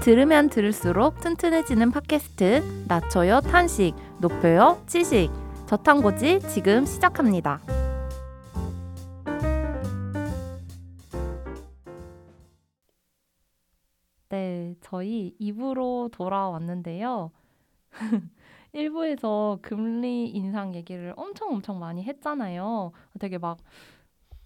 [0.00, 5.30] 들으면 들을수록 튼튼해지는 팟캐스트 낮춰요 탄식 높여요 치식
[5.66, 7.60] 저탄고지 지금 시작합니다.
[14.30, 17.30] 네, 저희 2부로 돌아왔는데요.
[18.74, 22.92] 1부에서 금리 인상 얘기를 엄청 엄청 많이 했잖아요.
[23.18, 23.58] 되게 막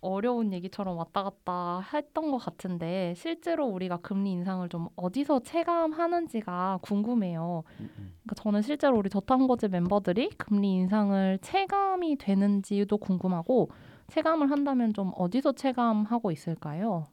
[0.03, 7.63] 어려운 얘기처럼 왔다 갔다 했던 것 같은데 실제로 우리가 금리 인상을 좀 어디서 체감하는지가 궁금해요.
[7.69, 13.71] 그러니까 저는 실제로 우리 저탄고지 멤버들이 금리 인상을 체감이 되는지도 궁금하고
[14.09, 17.07] 체감을 한다면 좀 어디서 체감하고 있을까요?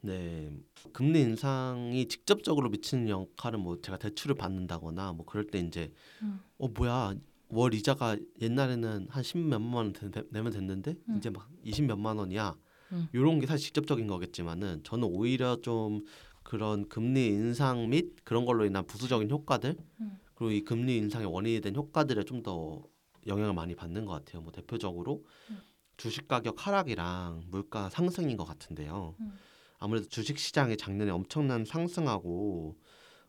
[0.00, 0.50] 네,
[0.92, 5.92] 금리 인상이 직접적으로 미치는 역할은 뭐 제가 대출을 받는다거나 뭐 그럴 때 이제
[6.22, 6.40] 음.
[6.58, 7.14] 어 뭐야
[7.48, 11.16] 월 이자가 옛날에는 한10 몇만 원 되- 내면 됐는데 음.
[11.18, 12.56] 이제 막20 몇만 원이야.
[12.92, 13.08] 음.
[13.12, 16.04] 이런 게 사실 직접적인 거겠지만은 저는 오히려 좀
[16.42, 20.18] 그런 금리 인상 및 그런 걸로 인한 부수적인 효과들 음.
[20.34, 22.82] 그리고 이 금리 인상의 원인이 된 효과들에 좀 더
[23.26, 24.40] 영향을 많이 받는 것 같아요.
[24.42, 25.58] 뭐 대표적으로 음.
[25.98, 29.16] 주식 가격 하락이랑 물가 상승인 것 같은데요.
[29.20, 29.32] 음.
[29.78, 32.76] 아무래도 주식 시장이 작년에 엄청난 상승하고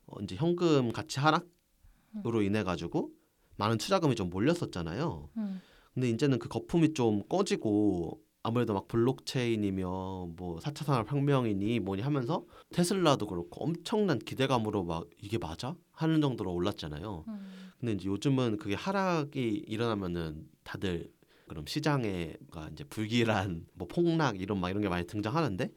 [0.06, 3.12] 어, 이제 현금 가치 하락으로 인해 가지고
[3.60, 5.30] 많은 투자금이 좀 몰렸었잖아요.
[5.38, 5.62] 음.
[5.94, 12.46] 근데 이제는 그 거품이 좀 꺼지고 아무래도 막 블록체인이며 뭐 4차 산업 혁명이니 뭐니 하면서
[12.72, 15.76] 테슬라도 그렇고 엄청난 기대감으로 막 이게 맞아?
[15.92, 17.26] 하는 정도로 올랐잖아요.
[17.28, 17.52] 음.
[17.80, 21.12] 근데 이제 요즘은 그게 하락이 일어나면은 다들
[21.50, 25.70] 그럼 시장에가 이제 불길한 뭐 폭락 이런 막 이런 게 많이 등장하는데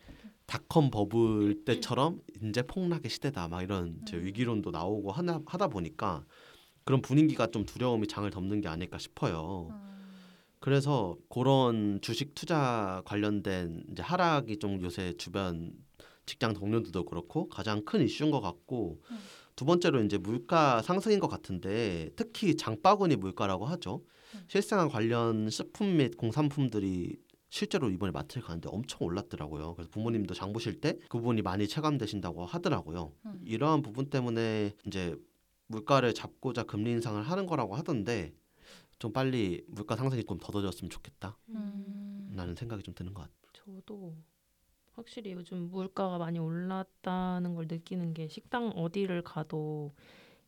[0.47, 4.25] 닷컴 버블 때처럼 이제 폭락의 시대다 막 이런 이제 음.
[4.25, 6.25] 위기론도 나오고 하나, 하다 보니까
[6.85, 9.69] 그런 분위기가 좀 두려움이 장을 덮는 게 아닐까 싶어요.
[9.71, 9.93] 음.
[10.59, 15.73] 그래서 그런 주식 투자 관련된 이제 하락이 좀 요새 주변
[16.25, 19.19] 직장 동료들도 그렇고 가장 큰 이슈인 것 같고 음.
[19.57, 24.03] 두 번째로 이제 물가 상승인 것 같은데 특히 장바구니 물가라고 하죠.
[24.35, 24.41] 음.
[24.49, 27.17] 실생활 관련 식품 및 공산품들이
[27.51, 29.75] 실제로 이번에 마트에 가는데 엄청 올랐더라고요.
[29.75, 33.13] 그래서 부모님도 장 보실 때 그 부분이 많이 체감되신다고 하더라고요.
[33.27, 33.41] 음.
[33.45, 35.15] 이러한 부분 때문에 이제
[35.77, 38.33] 물가를 잡고자 금리 인상을 하는 거라고 하던데
[38.99, 41.37] 좀 빨리 물가 상승이 좀 더뎌졌으면 좋겠다.
[41.49, 42.33] 음.
[42.37, 43.35] 라는 생각이 좀 드는 것 같아요.
[43.83, 44.15] 저도
[44.93, 49.93] 확실히 요즘 물가가 많이 올랐다는 걸 느끼는 게 식당 어디를 가도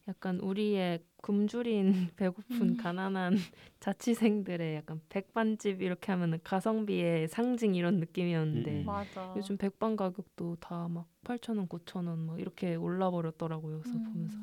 [0.06, 2.76] 약간 우리의 굶주린 배고픈 음.
[2.76, 3.32] 가난한
[3.80, 8.84] 자취생들의 약간 백반집 이렇게 하면은 가성비의 상징 이런 느낌이었는데 음, 음.
[8.84, 9.32] 맞아.
[9.36, 13.80] 요즘 백반 가격도 다 막 8,000원, 9,000원 막 이렇게 올라 버렸더라고요.
[13.80, 14.12] 그래서 음.
[14.12, 14.38] 보면서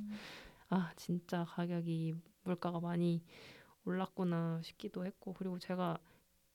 [0.72, 3.22] 아 진짜 가격이 물가가 많이
[3.86, 5.98] 올랐구나 싶기도 했고 그리고 제가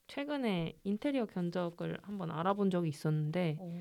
[0.09, 3.79] 최근에 인테리어 견적을 한번 알아본 적이 있었는데 오.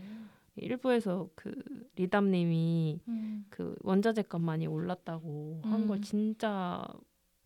[0.57, 1.53] 일부에서 그
[1.95, 3.45] 리담님이 음.
[3.49, 6.01] 그 원자재 값 많이 올랐다고 한걸 음.
[6.01, 6.85] 진짜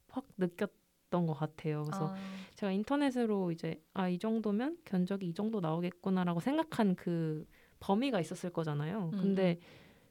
[0.08, 1.84] 확 느꼈던 것 같아요.
[1.84, 2.16] 그래서 아.
[2.56, 7.46] 제가 인터넷으로 이제 아 이 정도면 견적이 이 정도 나오겠구나라고 생각한 그
[7.80, 9.12] 범위가 있었을 거잖아요.
[9.14, 9.60] 음, 근데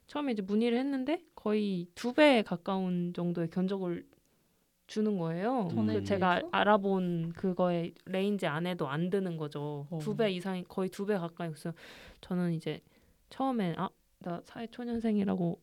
[0.09, 4.05] 처음에 이제 문의를 했는데 거의 두 배 가까운 정도의 견적을
[4.87, 5.67] 주는 거예요.
[5.99, 6.41] 그 제가?
[6.51, 9.85] 알아본 그거의 range 안에도 안 드는 거죠.
[9.91, 9.99] 어.
[10.01, 11.71] 두배 이상이 거의 두 배 가까이 그래서
[12.21, 12.81] 저는 이제
[13.29, 13.89] 처음에 아
[14.21, 15.61] 나 사회 초년생이라고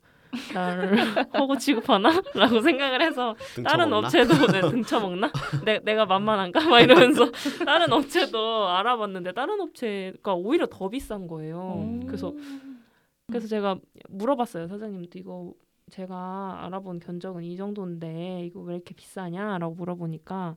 [0.55, 0.97] 나를
[1.37, 3.93] 호구 취급하나?라고 생각을 해서 다른?
[3.93, 5.31] 업체도 내 등쳐 먹나?
[5.63, 6.67] 내, 내가 만만한가?
[6.67, 7.31] 막 이러면서
[7.67, 11.83] 다른 업체도 알아봤는데 다른 업체가 오히려 더 비싼 거예요.
[11.85, 12.07] 음.
[12.07, 12.33] 그래서
[13.29, 13.79] 그래서 제가
[14.09, 15.53] 물어봤어요 사장님도 이거
[15.91, 20.57] 제가 알아본 견적은 이 정도인데 이거 왜 이렇게 비싸냐라고 물어보니까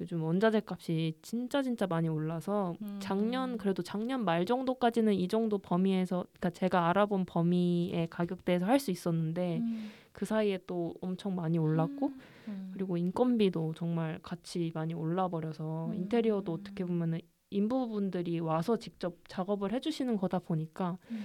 [0.00, 2.98] 요즘 원자재 값이 진짜 진짜 많이 올라서 음.
[3.00, 8.90] 작년 그래도 작년 말 정도까지는 이 정도 범위에서 그러니까 제가 알아본 범위의 가격대에서 할 수
[8.90, 9.90] 있었는데 음.
[10.12, 12.12] 그 사이에 또 엄청 많이 올랐고
[12.48, 12.70] 음.
[12.74, 15.94] 그리고 인건비도 정말 같이 많이 올라 버려서 음.
[15.94, 21.24] 인테리어도 어떻게 보면은 인부분들이 와서 직접 작업을 해주시는 거다 보니까 음.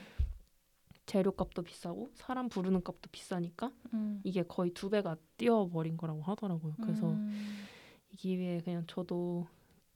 [1.06, 4.22] 재료값도 비싸고 사람 부르는 값도 비싸니까 음.
[4.24, 6.76] 이게 거의 두 배가 뛰어버린 거라고 하더라고요.
[6.82, 7.68] 그래서 음.
[8.12, 9.48] 이 기회에 그냥 저도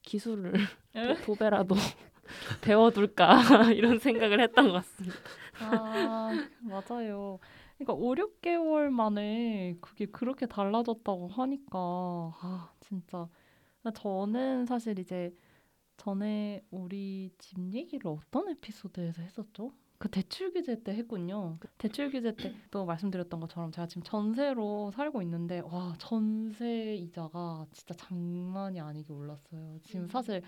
[0.01, 0.53] 기술을
[0.95, 1.13] 에?
[1.25, 1.75] 도, 배라도
[2.61, 5.15] 배워둘까 이런 생각을 했던 것 같습니다.
[5.61, 6.31] 아
[6.61, 7.39] 맞아요.
[7.77, 13.27] 그러니까 5, 6개월 만에 그게 그렇게 달라졌다고 하니까 아 진짜
[13.93, 15.35] 저는 사실 이제
[15.97, 19.71] 전에 우리 집 얘기를 어떤 에피소드에서 했었죠?
[19.97, 21.57] 그 대출 규제 때 했군요.
[21.59, 27.93] 그 대출 규제 때도 말씀드렸던 것처럼 제가 지금 전세로 살고 있는데 와 전세 이자가 진짜
[27.95, 29.79] 장난이 아니게 올랐어요.
[29.83, 30.41] 지금 사실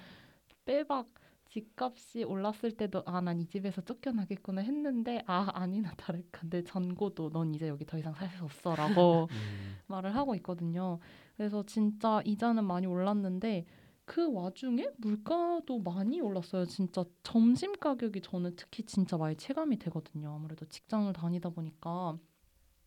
[0.65, 1.07] 빼박
[1.49, 7.55] 집값이 올랐을 때도 아 난 이 집에서 쫓겨나겠구나 했는데 아 아니나 다를까 내 전고도 넌
[7.55, 9.77] 이제 여기 더 이상 살 수 없어라고 음.
[9.87, 10.99] 말을 하고 있거든요.
[11.37, 13.65] 그래서 진짜 이자는 많이 올랐는데
[14.07, 16.65] 그 와중에 물가도 많이 올랐어요.
[16.65, 20.33] 진짜 점심 가격이 저는 특히 진짜 많이 체감이 되거든요.
[20.33, 22.17] 아무래도 직장을 다니다 보니까.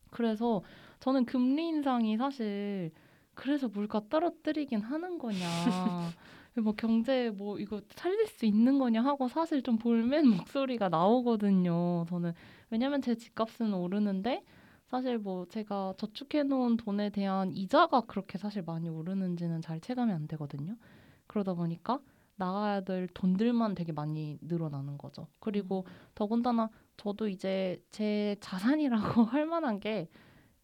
[0.09, 0.63] 그래서
[0.99, 2.91] 저는 금리 인상이 사실
[3.35, 5.37] 그래서 물가 떨어뜨리긴 하는 거냐.
[6.63, 12.03] 뭐 경제 뭐 이거 살릴 수 있는 거냐 하고 사실 좀 볼멘 목소리가 나오거든요.
[12.09, 12.33] 저는
[12.71, 14.43] 왜냐면 제 집값은 오르는데
[14.87, 20.27] 사실 뭐 제가 저축해 놓은 돈에 대한 이자가 그렇게 사실 많이 오르는지는 잘 체감이 안
[20.27, 20.75] 되거든요.
[21.31, 22.01] 그러다 보니까
[22.35, 25.27] 나가야 될 돈들만 되게 많이 늘어나는 거죠.
[25.39, 30.09] 그리고 더군다나 저도 이제 제 자산이라고 할 만한 게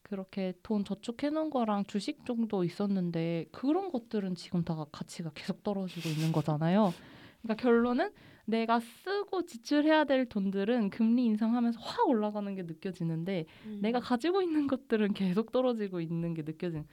[0.01, 6.09] 그렇게 돈 저축해 놓은 거랑 주식 정도 있었는데 그런 것들은 지금 다 가치가 계속 떨어지고
[6.09, 6.93] 있는 거잖아요.
[7.41, 8.11] 그러니까 결론은
[8.45, 13.79] 내가 쓰고 지출해야 될 돈들은 금리 인상하면서 확 올라가는 게 느껴지는데 음.
[13.81, 16.85] 내가 가지고 있는 것들은 계속 떨어지고 있는 게 느껴지는.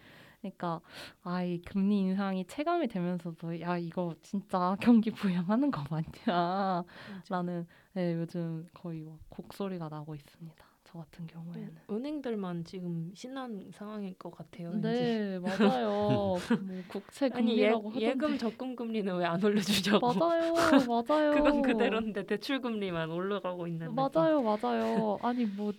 [0.51, 0.81] 그러니까
[1.23, 6.85] 아이 금리 인상이 체감이 되면서도 야 이거 진짜 경기 부양하는 거 맞냐?
[7.31, 10.65] 나는 네, 요즘 거의 막 곡소리가 나고 있습니다.
[10.85, 11.75] 저 같은 경우에는.
[11.91, 14.69] 은행들만 지금 신난 상황일 것 같아요.
[14.71, 14.83] 왠지.
[14.89, 15.89] 네 맞아요.
[16.69, 18.07] 뭐 국채 아니 예, 금리라고 하던데.
[18.07, 20.13] 예금 적금 금리는 왜 안 올려주냐고.
[20.13, 20.53] 맞아요,
[20.87, 21.33] 맞아요.
[21.33, 23.95] 그건 그대로인데 대출 금리만 올라가고 있는.
[23.95, 25.19] 맞아요, 맞아요.
[25.23, 25.73] 아니 뭐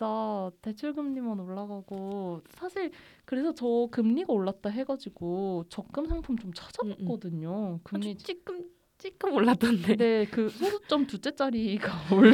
[0.00, 2.90] 진짜 대출 금리만 올라가고 사실
[3.26, 7.80] 그래서 저 금리가 올랐다 해가지고 적금 상품 좀 찾아봤거든요.
[7.84, 8.64] 금리 아주 찌끔
[8.96, 9.86] 찌끔 올랐던데.
[9.88, 12.32] 근데 그 소수점 두째 짜리가 올라.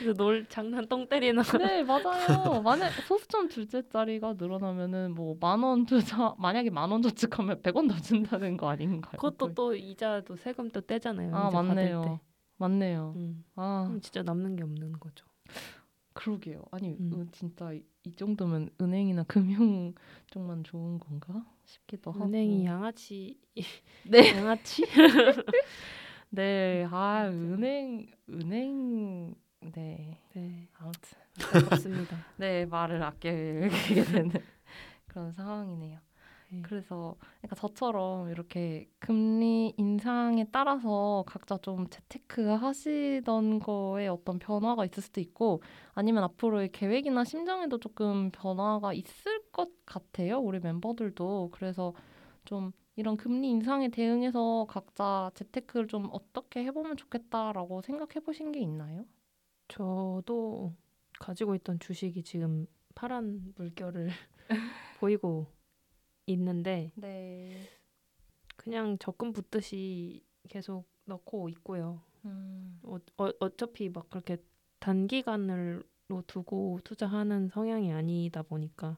[0.00, 1.42] 그래서 놀 장난 똥 때리나.
[1.58, 2.60] 네 맞아요.
[2.62, 7.94] 만약 소수점 둘째 짜리가 늘어나면은 뭐 만 원 투자 만약에 만 원 저축하면 100원 더
[8.00, 9.12] 준다는 거 아닌가요?
[9.12, 11.36] 그것도 또 이자도 세금 또 떼잖아요.
[11.36, 12.02] 아 맞네요.
[12.04, 12.20] 때.
[12.56, 13.12] 맞네요.
[13.16, 13.44] 음.
[13.54, 15.24] 아 그럼 진짜 남는 게 없는 거죠.
[16.20, 16.62] 그러게요.
[16.70, 17.12] 아니 음.
[17.14, 19.94] 음, 진짜 이, 이 정도면 은행이나 금융
[20.30, 22.26] 쪽만 좋은 건가 싶기도 하고.
[22.26, 23.38] 은행이 양아치
[24.04, 24.36] 네.
[24.36, 24.84] 양아치?
[26.28, 26.86] 네.
[26.90, 27.26] 아.
[27.26, 30.20] 은행 은행 네.
[30.34, 30.68] 네.
[30.74, 32.16] 아무튼 안타깝습니다.
[32.36, 33.70] 네 말을 아끼게
[34.12, 34.30] 되는
[35.06, 35.98] 그런 상황이네요.
[36.50, 36.62] 네.
[36.62, 45.02] 그래서 그러니까 저처럼 이렇게 금리 인상에 따라서 각자 좀 재테크 하시던 거에 어떤 변화가 있을
[45.02, 45.62] 수도 있고
[45.92, 50.38] 아니면 앞으로의 계획이나 심정에도 조금 변화가 있을 것 같아요.
[50.38, 51.94] 우리 멤버들도 그래서
[52.44, 59.06] 좀 이런 금리 인상에 대응해서 각자 재테크를 좀 어떻게 해보면 좋겠다라고 생각해 보신 게 있나요?
[59.68, 60.74] 저도
[61.20, 64.08] 가지고 있던 주식이 지금 파란 물결을
[65.00, 65.46] 보이고
[66.32, 67.68] 있는데 네.
[68.56, 72.02] 그냥 적금 붙듯이 계속 넣고 있고요.
[72.24, 72.78] 음.
[72.82, 74.36] 어, 어, 어차피 막 그렇게
[74.78, 75.82] 단기간으로
[76.26, 78.96] 두고 투자하는 성향이 아니다 보니까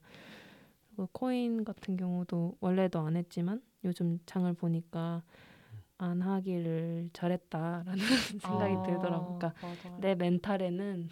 [0.88, 5.23] 그리고 코인 같은 경우도 원래도 안 했지만 요즘 장을 보니까
[5.99, 7.94] 안 하기를 잘했다라는
[8.40, 9.38] 생각이 아, 들더라고요.
[9.38, 9.99] 그러니까 맞아요.
[10.00, 11.08] 내 멘탈에는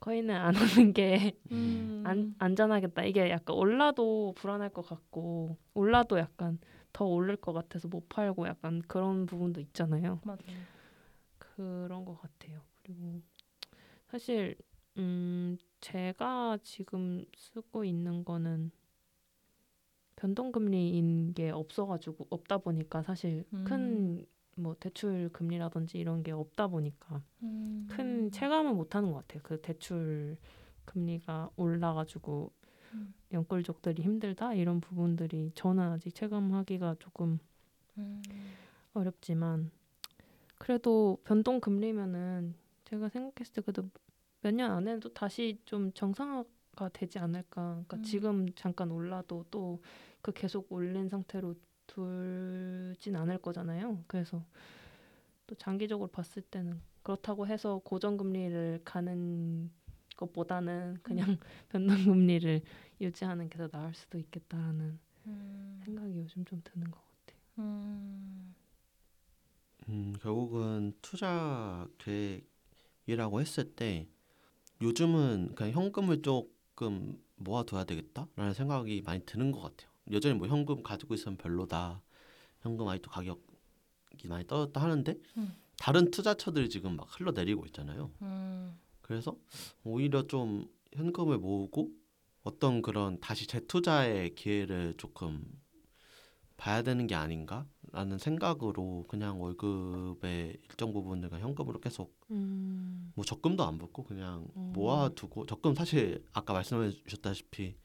[0.00, 2.02] 코인은 안 하는 게 음.
[2.06, 3.04] 안, 안전하겠다.
[3.04, 6.58] 이게 약간 올라도 불안할 것 같고 올라도 약간
[6.92, 10.20] 더 오를 것 같아서 못 팔고 약간 그런 부분도 있잖아요.
[10.24, 10.38] 맞아요.
[11.38, 12.60] 그런 것 같아요.
[12.82, 13.20] 그리고
[14.08, 14.56] 사실
[14.96, 18.70] 음 제가 지금 쓰고 있는 거는
[20.16, 23.64] 변동금리인 게 없어가지고 없다 보니까 사실 음.
[23.64, 24.26] 큰
[24.58, 27.86] 뭐 대출 금리라든지 이런 게 없다 보니까 음.
[27.90, 29.42] 큰 체감은 못 하는 것 같아요.
[29.44, 30.36] 그 대출
[30.84, 32.50] 금리가 올라가지고
[32.94, 33.14] 음.
[33.32, 37.38] 연끌족들이 힘들다 이런 부분들이 저는 아직 체감하기가 조금
[37.98, 38.22] 음.
[38.94, 39.70] 어렵지만
[40.58, 43.88] 그래도 변동 금리면은 제가 생각했을 때 그래도
[44.40, 47.82] 몇 년 안에는 또 다시 좀 정상화가 되지 않을까.
[47.86, 48.02] 그러니까 음.
[48.02, 49.80] 지금 잠깐 올라도 또
[50.22, 51.54] 그 계속 올린 상태로
[51.88, 54.04] 둘진 않을 거잖아요.
[54.08, 54.44] 그래서
[55.46, 59.70] 또 장기적으로 봤을 때는 그렇다고 해서 고정금리를 가는
[60.16, 61.38] 것보다는 그냥
[61.70, 62.62] 변동 금리를
[63.00, 65.80] 유지하는 게 더 나을 수도 있겠다라는 음.
[65.84, 67.40] 생각이 요즘 좀 드는 것 같아요.
[67.58, 68.54] 음.
[69.88, 74.08] 음, 결국은 투자 계획이라고 했을 때
[74.82, 79.87] 요즘은 그냥 현금을 조금 모아둬야 되겠다라는 생각이 많이 드는 것 같아요.
[80.12, 82.02] 여전히 뭐 현금 가지고 있으면 별로다.
[82.60, 85.54] 현금 아직도 가격이 많이 떨어졌다 하는데 음.
[85.78, 88.10] 다른 투자처들이 지금 막 흘러내리고 있잖아요.
[88.22, 88.78] 음.
[89.00, 89.36] 그래서
[89.84, 91.90] 오히려 좀 현금을 모으고
[92.42, 95.44] 어떤 그런 다시 재투자의 기회를 조금
[96.56, 103.12] 봐야 되는 게 아닌가라는 생각으로 그냥 월급의 일정 부분을 그냥 현금으로 계속 음.
[103.14, 104.72] 뭐 적금도 안 붙고 그냥 음.
[104.74, 107.76] 모아두고 적금 사실 아까 말씀해 주셨다시피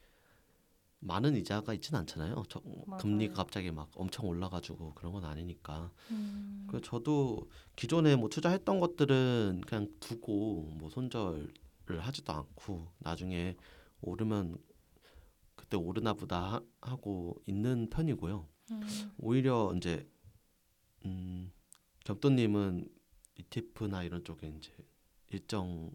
[1.06, 2.44] 많은 이자가 있지는 않잖아요.
[2.50, 2.62] 저.
[3.00, 5.92] 금리가 갑자기 막 엄청 올라가지고 그런 건 아니니까.
[6.12, 6.68] 음.
[6.70, 13.56] 그 저도 기존에 뭐 투자했던 것들은 그냥 두고 뭐 손절을 하지도 않고 나중에
[14.02, 14.58] 오르면
[15.56, 18.48] 그때 오르나 보다 하- 하고 있는 편이고요.
[18.72, 19.12] 음.
[19.18, 20.08] 오히려 이제
[21.06, 21.52] 음,
[22.06, 22.88] 겸또님은
[23.36, 24.72] ETF나 이런 쪽에 이제
[25.30, 25.92] 일정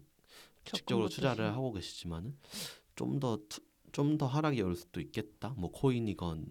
[0.65, 1.51] 적금도 투자를.
[1.53, 2.37] 하고 계시지만은
[2.95, 3.39] 좀더
[3.91, 5.49] 좀 더 하락이 올 수도 있겠다.
[5.57, 6.45] 뭐 코인이건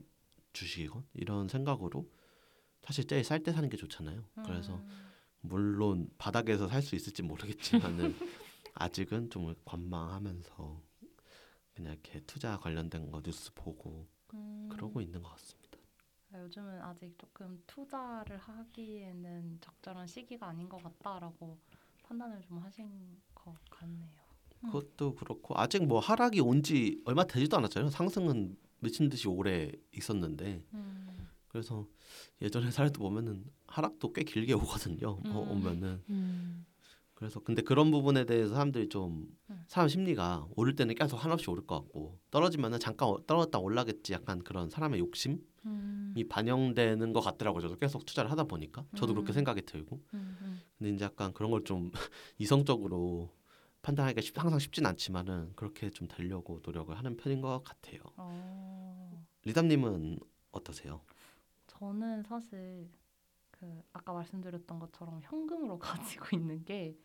[0.53, 2.11] 주식이건 이런 생각으로
[2.83, 4.25] 사실 제일 쌀 때 사는 게 좋잖아요.
[4.45, 4.89] 그래서 음.
[5.41, 8.15] 물론 바닥에서 살 수 있을지 모르겠지만은
[8.75, 10.83] 아직은 좀 관망하면서
[11.75, 14.69] 그냥 이렇게 투자 관련된 거 뉴스 보고 음.
[14.71, 15.79] 그러고 있는 것 같습니다.
[16.33, 21.59] 아, 요즘은 아직 조금 투자를 하기에는 적절한 시기가 아닌 것 같다라고
[22.03, 24.28] 판단을 좀 하신 것 같네요.
[24.65, 24.71] 음.
[24.71, 27.91] 그것도 그렇고 아직 뭐 하락이 온 지 얼마 되지도 않았잖아요.
[27.91, 31.29] 상승은 미친 듯이 오래 있었는데 음.
[31.49, 31.87] 그래서
[32.43, 35.19] 예전에 사례도 보면은 하락도 꽤 길게 오거든요.
[35.25, 35.51] 뭐 음.
[35.51, 36.65] 오면은 음.
[37.15, 39.65] 그래서 근데 그런 부분에 대해서 사람들이 좀 음.
[39.67, 44.39] 사람 심리가 오를 때는 계속 한없이 오를 것 같고 떨어지면은 잠깐 어- 떨어졌다 올라겠지 약간
[44.45, 46.15] 그런 사람의 욕심이 음.
[46.29, 47.63] 반영되는 것 같더라고요.
[47.63, 49.35] 저도 계속 투자를 하다 보니까 저도 그렇게 음.
[49.35, 50.01] 생각이 들고.
[50.79, 51.91] 근데 이제 약간 그런 걸 좀
[52.39, 53.31] 이성적으로
[53.89, 58.01] 판단하기가 쉽, 항상 쉽진 않지만은 그렇게 좀 되려고 노력을 하는 편인 것 같아요.
[58.17, 59.25] 어.
[59.45, 60.19] 리담님은
[60.53, 61.01] 어떠세요?
[61.67, 62.91] 저는 사실
[63.51, 66.97] 그 아까 말씀드렸던 것처럼 현금으로 가지고 있는 게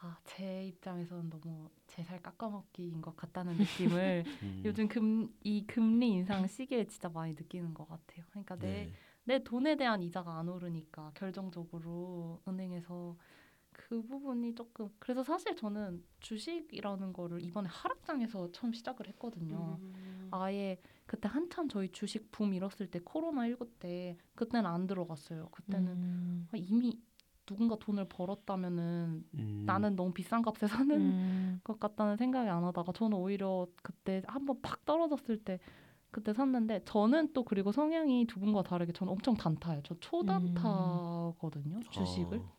[0.00, 6.10] 아, 제 입장에서는 너무 제 살 깎아먹기인 것 같다는 느낌을 음, 요즘 금, 이 금리
[6.12, 8.24] 인상 시기에 진짜 많이 느끼는 것 같아요.
[8.30, 8.92] 그러니까 내, 네.
[9.24, 13.16] 내 돈에 대한 이자가 안 오르니까 결정적으로 은행에서
[13.78, 19.78] 그 부분이 조금 그래서 사실 저는 주식이라는 거를 이번에 하락장에서 처음 시작을 했거든요.
[19.80, 20.28] 음.
[20.32, 25.48] 아예 그때 한참 저희 주식 붐 일었을 때 코로나 19때 그때는 안 들어갔어요.
[25.52, 26.48] 그때는 음.
[26.52, 27.00] 아, 이미
[27.46, 31.60] 누군가 돈을 벌었다면은 음, 나는 너무 비싼 값에 사는 음.
[31.62, 35.60] 것 같다는 생각이 안 하다가 저는 오히려 그때 한번 팍 떨어졌을 때
[36.10, 39.82] 그때 샀는데 저는 또 그리고 성향이 두 분과 다르게 저는 엄청 단타예요.
[39.84, 41.80] 저 초단타거든요.
[41.90, 42.38] 주식을.
[42.38, 42.57] 어,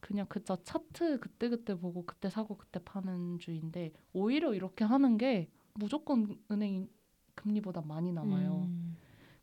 [0.00, 6.38] 그냥 그저 차트 그때그때 보고 그때 사고 그때 파는 주인데 오히려 이렇게 하는 게 무조건
[6.50, 6.88] 은행이
[7.34, 8.68] 금리보다 많이 남아요.
[8.68, 8.96] 음.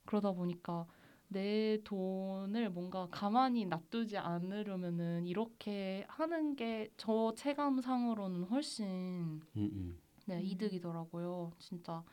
[0.05, 0.87] 그러다 보니까
[1.29, 9.99] 내 돈을 뭔가 가만히 놔두지 않으려면은 이렇게 하는 게 저 체감상으로는 훨씬 음, 음.
[10.25, 10.41] 네, 음.
[10.43, 11.51] 이득이더라고요.
[11.59, 12.03] 진짜.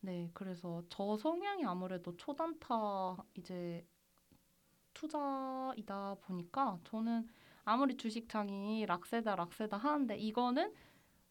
[0.00, 3.86] 네, 그래서 저 성향이 아무래도 초단타 이제
[4.92, 7.26] 투자이다 보니까 저는
[7.64, 10.72] 아무리 주식장이 락세다 락세다 하는데 이거는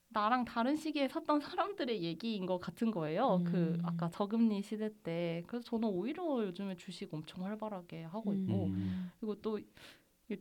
[0.09, 3.41] 나랑 다른 시기에 샀던 사람들의 얘기인 것 같은 거예요.
[3.45, 3.81] 그 음.
[3.83, 5.43] 아까 저금리 시대 때.
[5.47, 9.11] 그래서 저는 오히려 요즘에 주식 엄청 활발하게 하고 있고 음.
[9.19, 9.59] 그리고 또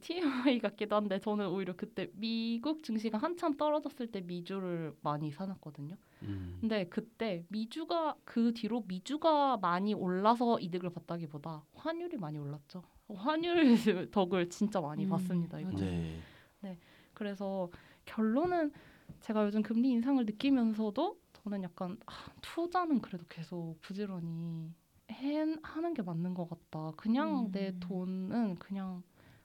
[0.00, 5.96] TMI 같기도 한데 저는 오히려 그때 미국 증시가 한참 떨어졌을 때 미주를 많이 사놨거든요.
[6.22, 6.58] 음.
[6.61, 12.82] 근데 그때 미주가 그 뒤로 미주가 많이 올라서 이득을 봤다기보다 환율이 많이 올랐죠.
[13.14, 13.76] 환율
[14.11, 15.59] 덕을 진짜 많이 음, 봤습니다.
[15.61, 15.71] 이거.
[15.73, 16.21] 맞아요.
[16.61, 16.78] 네.
[17.14, 17.71] 그래서
[18.04, 18.73] 결론은
[19.21, 24.73] 제가 요즘 금리 인상을 느끼면서도 저는 약간 아, 투자는 그래도 계속 부지런히
[25.11, 26.92] 해, 하는 게 맞는 것 같다.
[26.97, 27.52] 그냥 음.
[27.52, 29.02] 내 돈은 그냥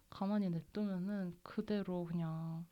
[0.09, 2.65] 가만히 냅두면은 그대로 그냥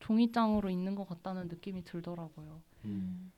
[0.00, 2.62] 종이장으로 있는 것 같다는 느낌이 들더라고요.
[2.84, 3.32] 음.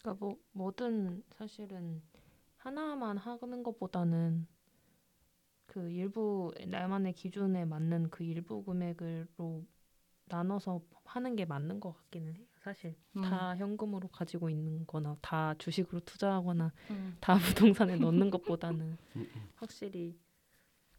[0.00, 2.02] 그러니까 뭐 뭐든 사실은
[2.56, 4.46] 하나만 하는 것보다는
[5.70, 9.64] 그 일부 나만의 기준에 맞는 그 일부 금액으로
[10.24, 12.44] 나눠서 하는 게 맞는 것 같기는 해요.
[12.58, 13.22] 사실 음.
[13.22, 17.16] 다 현금으로 가지고 있는 거나 다 주식으로 투자하거나 음.
[17.20, 18.80] 다 부동산에 넣는 것보다는
[19.14, 19.48] 음, 음.
[19.54, 20.18] 확실히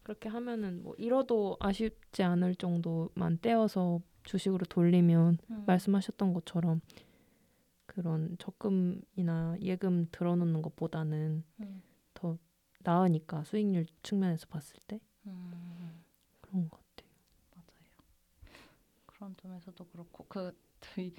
[0.02, 5.64] 그렇게 하면은 뭐 잃어도 아쉽지 않을 정도만 떼어서 주식으로 돌리면 음.
[5.66, 6.80] 말씀하셨던 것처럼
[7.84, 11.82] 그런 적금이나 예금 들어놓는 것보다는 음.
[12.14, 12.38] 더
[12.82, 16.02] 나으니까 수익률 측면에서 봤을 때 음.
[16.40, 17.10] 그런 것 같아요.
[17.54, 18.52] 맞아요.
[19.06, 21.14] 그런 점에서도 그렇고 그 저희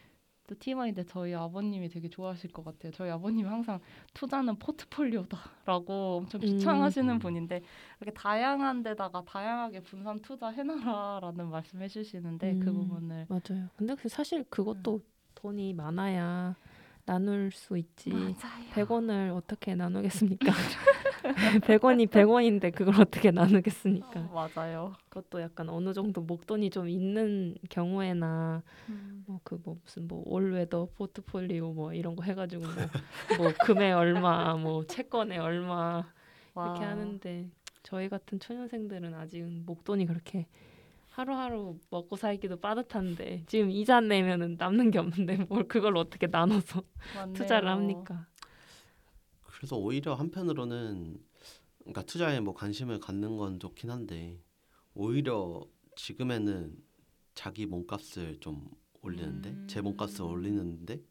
[0.45, 2.91] 또 TMI인데 저희 아버님이 되게 좋아하실 것 같아요.
[2.91, 3.79] 저희 아버님이 항상
[4.13, 6.45] 투자는 포트폴리오다라고 엄청 음.
[6.45, 7.19] 주창하시는 음.
[7.19, 7.61] 분인데
[8.01, 12.75] 이렇게 다양한 데다가 다양하게 분산 투자 해놔라라는 말씀해 주시는데 그 음.
[12.75, 13.69] 부분을 맞아요.
[13.77, 15.01] 근데 그 사실 그것도
[15.35, 16.55] 돈이 많아야
[17.05, 18.09] 나눌 수 있지.
[18.09, 18.33] 맞아요.
[18.73, 20.45] 100원을 어떻게 나누겠습니까?
[21.65, 24.29] 100원이 100원인데 그걸 어떻게 나누겠습니까?
[24.33, 24.93] 맞아요.
[25.09, 29.23] 그것도 약간 어느 정도 목돈이 좀 있는 경우에나 음.
[29.27, 32.73] 뭐그 뭐 무슨 뭐 올웨더 포트폴리오 뭐 이런 거 해가지고 뭐,
[33.37, 36.03] 뭐 금액 얼마 뭐 채권에 얼마
[36.55, 36.89] 이렇게 와.
[36.89, 37.49] 하는데
[37.83, 40.47] 저희 같은 초년생들은 아직은 목돈이 그렇게
[41.09, 46.81] 하루하루 먹고 살기도 빠듯한데 지금 이자 내면은 남는 게 없는데 뭘 그걸 어떻게 나눠서.
[47.33, 48.25] 투자를 합니까?
[49.63, 51.17] 그래서 오히려 한편으로는
[51.79, 54.37] 그러니까 투자에 뭐 관심을 갖는 건 좋긴 한데
[54.93, 55.65] 오히려
[55.95, 56.77] 지금에는
[57.33, 58.69] 자기 몸값을 좀
[59.01, 59.67] 올리는데 음.
[59.69, 61.01] 제 몸값을 올리는데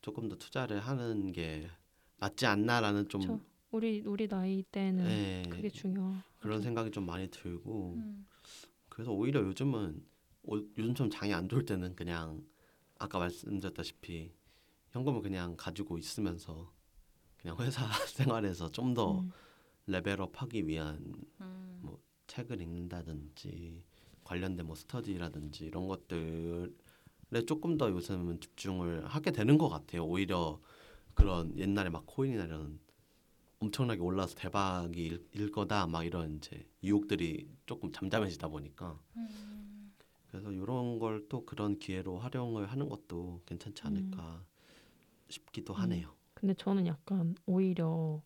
[0.00, 1.68] 조금 더 투자를 하는 게
[2.18, 3.40] 낫지 않나라는 좀 그쵸.
[3.72, 6.14] 우리 우리 나이 때는 예, 그게 중요.
[6.38, 8.28] 그런 생각이 좀 많이 들고 음.
[8.90, 10.06] 그래서 오히려 요즘은
[10.44, 12.46] 오- 요즘처럼 장이 안 좋을 때는 그냥
[13.00, 14.32] 아까 말씀드렸다시피
[14.92, 16.70] 현금을 그냥 가지고 있으면서
[17.42, 19.32] 그냥 회사 생활에서 좀더 음.
[19.86, 21.80] 레벨업하기 위한 음.
[21.82, 23.82] 뭐 책을 읽는다든지
[24.24, 30.04] 관련된 뭐 스터디라든지 이런 것들에 조금 더 요즘은 집중을 하게 되는 것 같아요.
[30.06, 30.60] 오히려
[31.14, 32.78] 그런 옛날에 막 코인이나 이런
[33.58, 39.92] 엄청나게 올라서 대박이 일, 일 거다 막 이런 이제 유혹들이 조금 잠잠해지다 보니까 음.
[40.30, 44.44] 그래서 이런 걸 또 그런 기회로 활용을 하는 것도 괜찮지 않을까
[45.28, 45.78] 싶기도 음.
[45.80, 46.14] 하네요.
[46.42, 48.20] 근데 저는 약간 오히려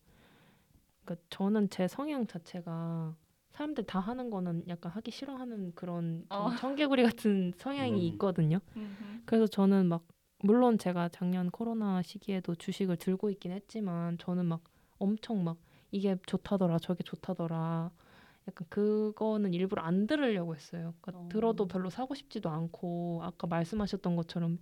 [1.05, 3.15] 그러니까 저는 제 성향 자체가
[3.51, 6.55] 사람들 다 하는 거는 약간 하기 싫어하는 그런 좀 어.
[6.55, 8.13] 청개구리 같은 성향이 음.
[8.13, 8.59] 있거든요.
[8.75, 9.21] 음흠.
[9.25, 10.03] 그래서 저는 막
[10.39, 14.63] 물론 제가 작년 코로나 시기에도 주식을 들고 있긴 했지만 저는 막
[14.97, 15.57] 엄청 막
[15.91, 17.91] 이게 좋다더라 저게 좋다더라
[18.47, 20.95] 약간 그거는 일부러 안 들으려고 했어요.
[21.01, 21.29] 그러니까 어.
[21.29, 24.57] 들어도 별로 사고 싶지도 않고 아까 말씀하셨던 것처럼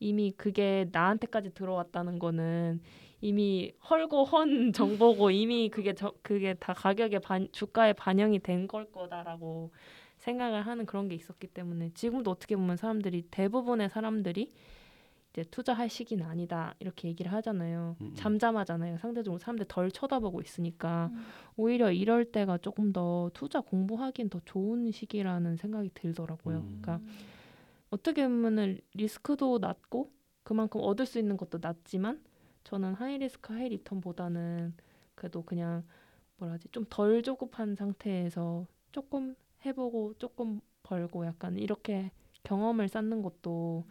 [0.00, 2.80] 이미 그게 나한테까지 들어왔다는 거는
[3.20, 8.90] 이미 헐고 헌 정보고 이미 그게 저, 그게 다 가격에 반, 주가에 반영이 된 걸
[8.92, 9.70] 거다라고
[10.18, 14.50] 생각을 하는 그런 게 있었기 때문에 지금도 어떻게 보면 사람들이 대부분의 사람들이
[15.32, 17.96] 이제 투자할 시기는 아니다 이렇게 얘기를 하잖아요.
[18.00, 18.14] 음, 음.
[18.14, 18.98] 잠잠하잖아요.
[18.98, 21.24] 상대적으로 사람들 덜 쳐다보고 있으니까 음.
[21.56, 26.58] 오히려 이럴 때가 조금 더 투자 공부하기엔 더 좋은 시기라는 생각이 들더라고요.
[26.58, 26.78] 음.
[26.80, 27.00] 그러니까
[27.94, 32.22] 어떻게 보면은 리스크도 낮고 그만큼 얻을 수 있는 것도 낮지만
[32.64, 34.74] 저는 high risk high return보다는
[35.14, 35.84] 그래도 그냥
[36.38, 42.10] 뭐라지 좀 덜 조급한 상태에서 조금 해보고 조금 벌고 약간 이렇게
[42.42, 43.84] 경험을 쌓는 것도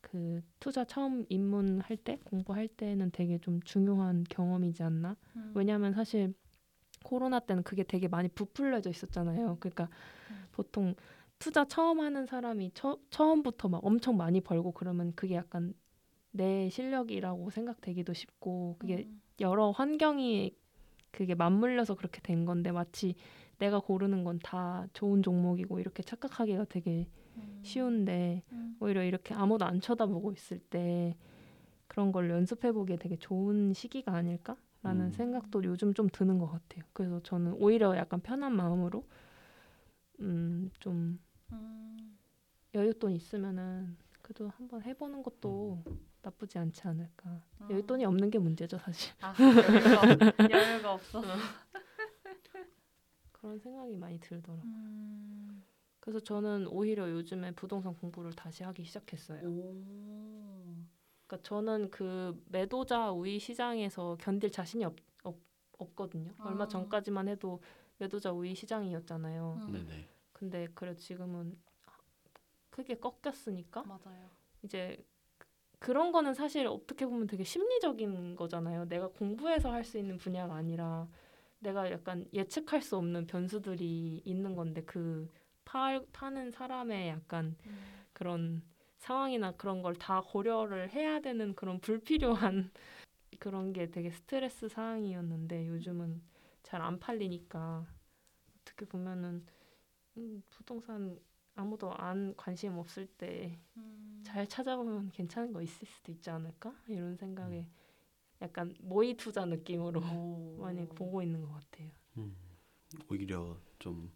[0.00, 5.52] 그 투자 처음 입문할 때 공부할 때는 되게 좀 중요한 경험이지 않나 음.
[5.54, 6.32] 왜냐하면 사실
[7.04, 9.56] 코로나 때는 그게 되게 많이 부풀려져 있었잖아요.
[9.58, 9.88] 그러니까
[10.30, 10.46] 음.
[10.52, 10.94] 보통
[11.42, 15.74] 투자 처음 하는 사람이 처, 처음부터 막 엄청 많이 벌고 그러면 그게 약간
[16.30, 19.20] 내 실력이라고 생각되기도 쉽고 그게 음.
[19.40, 20.54] 여러 환경이
[21.10, 23.16] 그게 맞물려서 그렇게 된 건데 마치
[23.58, 27.58] 내가 고르는 건 다 좋은 종목이고 이렇게 착각하기가 되게 음.
[27.62, 28.76] 쉬운데 음.
[28.78, 31.16] 오히려 이렇게 아무도 안 쳐다보고 있을 때
[31.88, 35.10] 그런 걸 연습해 보기에 되게 좋은 시기가 아닐까라는 음.
[35.10, 36.84] 생각도 요즘 좀 드는 것 같아요.
[36.92, 39.04] 그래서 저는 오히려 약간 편한 마음으로
[40.20, 41.18] 음좀
[41.52, 42.18] 음.
[42.74, 45.82] 여윳돈 있으면은 그래도 한번 해보는 것도
[46.22, 47.42] 나쁘지 않지 않을까.
[47.58, 47.68] 아.
[47.68, 49.12] 여윳돈이 없는 게 문제죠 사실.
[49.20, 51.22] 아, 여유가, 없- 여유가 없어.
[53.32, 54.60] 그런 생각이 많이 들더라고.
[54.60, 55.62] 요 음.
[56.00, 59.48] 그래서 저는 오히려 요즘에 부동산 공부를 다시 하기 시작했어요.
[59.48, 59.74] 오.
[61.26, 65.36] 그러니까 저는 그 매도자 우위 시장에서 견딜 자신이 없, 없,
[65.78, 66.32] 없거든요.
[66.40, 66.68] 얼마 아.
[66.68, 67.60] 전까지만 해도
[67.98, 69.60] 매도자 우위 시장이었잖아요.
[69.62, 69.72] 음.
[69.72, 70.08] 네네.
[70.42, 71.56] 근데 그래 지금은
[72.70, 74.30] 크게 꺾였으니까 맞아요.
[74.62, 75.04] 이제
[75.80, 78.86] 그런 거는 사실 어떻게 보면 되게 심리적인 거잖아요.
[78.88, 81.08] 내가 공부해서 할 수 있는 분야가 아니라
[81.60, 85.28] 내가 약간 예측할 수 없는 변수들이 있는 건데 그
[85.64, 88.06] 파, 파는 사람의 약간 음.
[88.12, 88.62] 그런
[88.98, 92.70] 상황이나 그런 걸 다 고려를 해야 되는 그런 불필요한
[93.40, 96.22] 그런 게 되게 스트레스 사항이었는데 요즘은
[96.64, 97.86] 잘 안 팔리니까
[98.62, 99.44] 어떻게 보면은
[100.16, 101.18] 음, 부동산
[101.54, 104.22] 아무도 안 관심 없을 때잘 음.
[104.48, 107.66] 찾아보면 괜찮은 거 있을 수도 있지 않을까 이런 생각에
[108.40, 110.56] 약간 모의 투자 느낌으로 오.
[110.60, 111.90] 많이 보고 있는 것 같아요.
[112.18, 112.34] 음,
[113.08, 114.10] 오히려 좀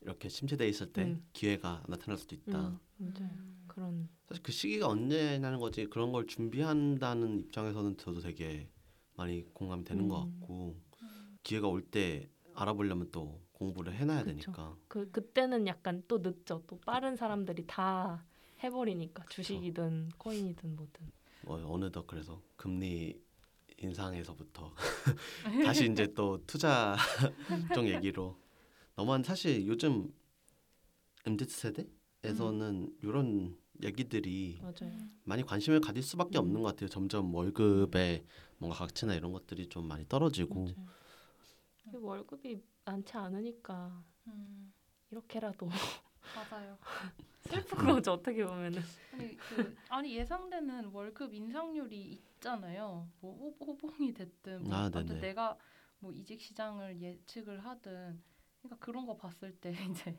[0.00, 1.24] 이렇게 침체돼 있을 때 음.
[1.32, 2.68] 기회가 나타날 수도 있다.
[2.68, 3.30] 음, 맞아요.
[3.32, 3.64] 음.
[3.68, 8.68] 그런 사실 그 시기가 언제냐는 거지 그런 걸 준비한다는 입장에서는 저도 되게
[9.14, 10.40] 많이 공감이 되는 것 음.
[10.40, 11.38] 같고 음.
[11.42, 14.30] 기회가 올 때 알아보려면 또 공부를 해놔야 그쵸.
[14.30, 16.62] 되니까 그 그때는 약간 또 늦죠.
[16.66, 18.24] 또 빠른 사람들이 다
[18.62, 21.06] 해버리니까 주식이든 코인이든 뭐든.
[21.42, 23.20] 뭐 어느덧 그래서 금리
[23.78, 24.74] 인상에서부터
[25.64, 26.96] 다시 이제 또 투자
[27.74, 28.36] 쪽 얘기로
[28.96, 30.12] 너만 사실 요즘
[31.26, 34.92] MZ 세대에서는 이런 얘기들이 맞아요.
[35.24, 36.42] 많이 관심을 가질 수밖에 음.
[36.42, 36.88] 없는 것 같아요.
[36.88, 38.24] 점점 월급의
[38.58, 40.68] 뭔가 가치나 이런 것들이 좀 많이 떨어지고
[41.92, 44.72] 월급이 많지 않으니까 음,
[45.10, 45.68] 이렇게라도
[46.34, 46.78] 맞아요.
[47.42, 48.80] 슬픈 거죠 어떻게 보면은.
[49.12, 53.08] 아니, 그, 아니 예상되는 월급 인상률이 있잖아요.
[53.20, 54.90] 뭐 호, 호봉이 됐든 뭐 아.
[54.90, 55.58] 내가
[55.98, 58.22] 뭐 이직 시장을 예측을 하든
[58.60, 60.18] 그러니까 그런 거 봤을 때 이제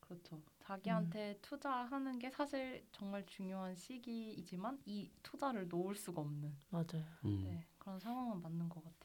[0.00, 0.42] 그렇죠.
[0.58, 7.04] 자기한테 투자하는 게 사실 정말 중요한 시기이지만 이 투자를 놓을 수가 없는 맞아요.
[7.24, 8.99] 음, 네, 그런 상황은 맞는 것 같아요.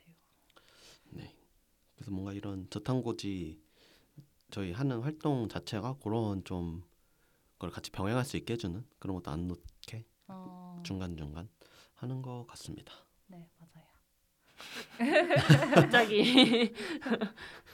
[2.05, 2.11] 네.
[2.11, 3.59] 그래서 뭔가 이런 저탄고지
[4.51, 6.83] 저희 하는 활동 자체가 그런 좀
[7.53, 11.49] 그걸 같이 병행할 수 있게 해주는 그런 것도 안 놓게 어, 중간 중간
[11.95, 12.93] 하는 것 같습니다.
[13.27, 13.85] 네 맞아요.
[15.73, 16.73] 갑자기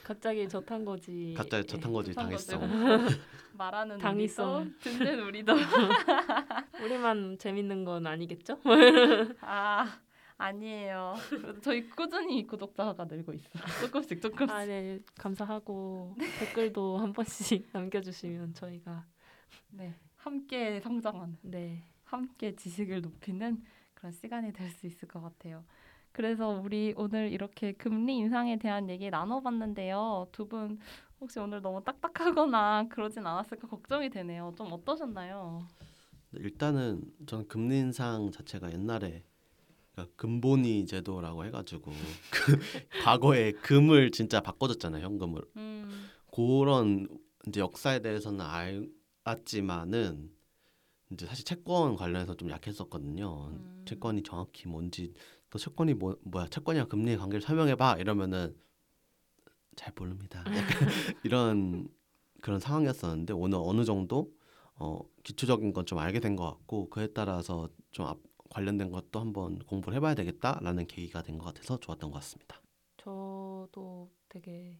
[0.02, 1.34] 갑자기 저탄 거지.
[1.36, 2.46] 갑자기 저탄고지 저탄고지.
[2.46, 2.66] 당했어.
[3.52, 4.00] 말하는.
[4.00, 5.52] 우리도 듣는 우리도
[6.82, 8.58] 우리만 재밌는 건 아니겠죠?
[9.42, 10.00] 아
[10.38, 11.14] 아니에요.
[11.62, 13.52] 저희 꾸준히 구독자가 늘고 있어요.
[13.90, 14.50] 조금씩 조금씩.
[14.50, 15.00] 아, 네.
[15.18, 19.06] 감사하고 댓글도 한 번씩 남겨주시면 저희가
[19.70, 23.62] 네 함께 성장하는, 네 함께 지식을 높이는
[23.94, 25.64] 그런 시간이 될 수 있을 것 같아요.
[26.12, 30.28] 그래서 우리 오늘 이렇게 금리 인상에 대한 얘기 나눠봤는데요.
[30.32, 30.78] 두 분
[31.20, 34.52] 혹시 오늘 너무 딱딱하거나 그러진 않았을까 걱정이 되네요.
[34.56, 35.66] 좀 어떠셨나요?
[36.34, 39.22] 일단은 저는 금리 인상 자체가 옛날에
[39.92, 41.92] 그러니까 금본위 제도라고 해가지고
[42.30, 42.58] 그
[43.04, 45.44] 과거에 금을 진짜 바꿔줬잖아요 현금으로.
[45.56, 47.08] 음, 그런
[47.46, 48.40] 이제 역사에 대해서는
[49.24, 50.30] 알았지만은
[51.10, 53.48] 이제 사실 채권 관련해서 좀 약했었거든요.
[53.50, 53.82] 음.
[53.86, 55.12] 채권이 정확히 뭔지
[55.50, 56.46] 또 채권이 뭐 뭐야?
[56.48, 57.96] 채권이랑 금리의 관계를 설명해봐!
[57.98, 58.56] 이러면은
[59.76, 60.42] 잘 모릅니다.
[61.24, 61.86] 이런
[62.40, 64.32] 그런 상황이었었는데 오늘 어느 정도
[64.74, 68.18] 어, 기초적인 건 좀 알게 된 것 같고 그에 따라서 좀 앞,
[68.52, 72.60] 관련된 것도 한번 공부를 해봐야 되겠다라는 계기가 된 것 같아서 좋았던 것 같습니다.
[72.98, 74.78] 저도 되게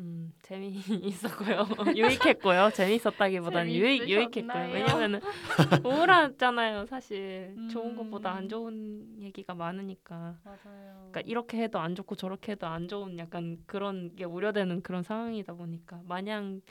[0.00, 4.72] 음 재미있었고요 유익했고요 재미있었다기보다는 유익 유익했고요?
[4.72, 5.20] 왜냐면은
[5.84, 7.96] 우울하잖아요 사실 좋은 음.
[7.96, 11.08] 것보다 안 좋은 얘기가 많으니까 맞아요.
[11.10, 15.52] 그러니까 이렇게 해도 안 좋고 저렇게 해도 안 좋은 약간 그런 게 우려되는 그런 상황이다
[15.52, 16.62] 보니까 마냥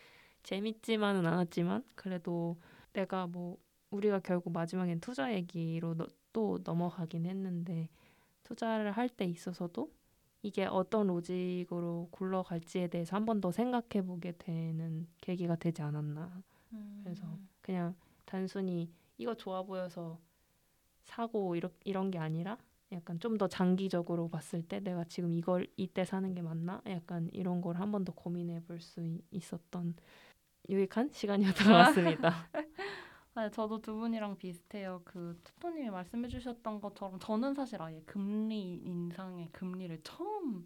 [0.42, 2.58] 재밌지만은 않았지만 그래도
[2.94, 3.58] 내가 뭐
[3.92, 7.90] 우리가 결국 마지막엔 투자 얘기로 너- 또 넘어가긴 했는데
[8.44, 9.92] 투자를 할 때 있어서도
[10.42, 16.42] 이게 어떤 로직으로 굴러갈지에 대해서 한 번 더 생각해 보게 되는 계기가 되지 않았나
[16.74, 17.02] 음.
[17.04, 17.26] 그래서
[17.62, 20.20] 그냥 단순히 이거 좋아 보여서
[21.04, 22.58] 사고 이런 이런 게 아니라
[22.92, 26.82] 약간 좀 더 장기적으로 봤을 때 내가 지금 이걸 이때 사는 게 맞나?
[26.88, 29.96] 약간 이런 걸 한 번 더 고민해 볼 수 있었던
[30.70, 32.50] 유익한 시간이었던 것 같습니다.
[33.40, 35.02] 네, 저도 두 분이랑 비슷해요.
[35.06, 40.66] 그 투토님이 말씀해주셨던 것처럼 저는 사실 아예 금리 인상의 금리를 처음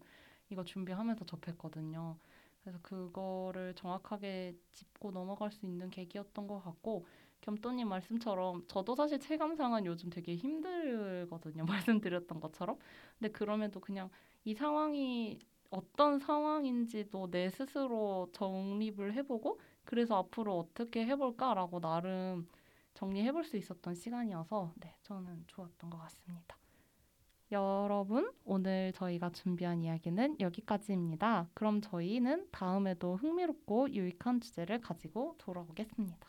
[0.50, 2.16] 이거 준비하면서 접했거든요.
[2.60, 7.06] 그래서 그거를 정확하게 짚고 넘어갈 수 있는 계기였던 것 같고
[7.42, 11.66] 겸또님 말씀처럼 저도 사실 체감상은 요즘 되게 힘들거든요.
[12.02, 12.76] 말씀드렸던 것처럼.
[13.20, 14.10] 근데 그럼에도 그냥
[14.44, 15.38] 이 상황이
[15.70, 22.48] 어떤 상황인지도 내 스스로 정립을 해보고 그래서 앞으로 어떻게 해볼까라고 나름
[22.94, 26.56] 정리해 볼 수 있었던 시간이어서 네, 저는 좋았던 것 같습니다.
[27.52, 31.48] 여러분, 오늘 저희가 준비한 이야기는 여기까지입니다.
[31.54, 36.26] 그럼 저희는 다음에도 흥미롭고 유익한 주제를 가지고 돌아오겠습니다.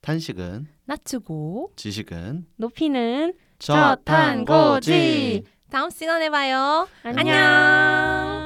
[0.00, 5.44] 탄식은 낮추고 지식은 높이는 저탄고지.
[5.70, 6.88] 다음 시간에 봐요.
[7.02, 8.43] 안녕.